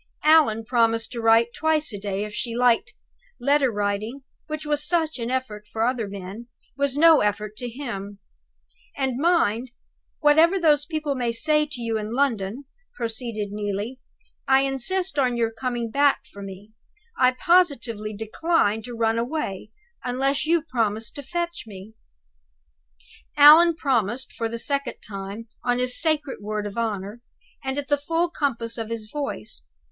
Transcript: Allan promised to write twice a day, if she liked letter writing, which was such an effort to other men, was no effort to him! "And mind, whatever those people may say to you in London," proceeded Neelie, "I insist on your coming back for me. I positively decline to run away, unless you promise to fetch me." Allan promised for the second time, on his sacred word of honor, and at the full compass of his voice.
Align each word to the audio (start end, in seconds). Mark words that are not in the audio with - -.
Allan 0.23 0.65
promised 0.65 1.11
to 1.11 1.21
write 1.21 1.53
twice 1.53 1.93
a 1.93 1.99
day, 1.99 2.23
if 2.23 2.33
she 2.33 2.55
liked 2.55 2.95
letter 3.39 3.69
writing, 3.71 4.21
which 4.47 4.65
was 4.65 4.83
such 4.83 5.19
an 5.19 5.29
effort 5.29 5.67
to 5.71 5.79
other 5.79 6.07
men, 6.07 6.47
was 6.75 6.97
no 6.97 7.19
effort 7.21 7.55
to 7.57 7.69
him! 7.69 8.17
"And 8.97 9.19
mind, 9.19 9.69
whatever 10.19 10.57
those 10.59 10.87
people 10.87 11.13
may 11.13 11.31
say 11.31 11.67
to 11.67 11.81
you 11.83 11.99
in 11.99 12.15
London," 12.15 12.63
proceeded 12.95 13.51
Neelie, 13.51 13.99
"I 14.47 14.61
insist 14.61 15.19
on 15.19 15.37
your 15.37 15.51
coming 15.51 15.91
back 15.91 16.25
for 16.25 16.41
me. 16.41 16.71
I 17.15 17.33
positively 17.33 18.11
decline 18.15 18.81
to 18.85 18.95
run 18.97 19.19
away, 19.19 19.69
unless 20.03 20.47
you 20.47 20.63
promise 20.63 21.11
to 21.11 21.21
fetch 21.21 21.65
me." 21.67 21.93
Allan 23.37 23.75
promised 23.75 24.33
for 24.33 24.49
the 24.49 24.57
second 24.57 24.95
time, 25.07 25.47
on 25.63 25.77
his 25.77 26.01
sacred 26.01 26.39
word 26.41 26.65
of 26.65 26.75
honor, 26.75 27.21
and 27.63 27.77
at 27.77 27.87
the 27.87 27.97
full 27.97 28.31
compass 28.31 28.79
of 28.79 28.89
his 28.89 29.07
voice. 29.11 29.61